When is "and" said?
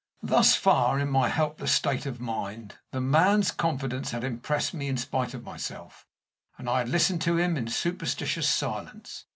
6.57-6.67